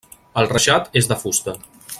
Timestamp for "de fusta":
1.13-1.59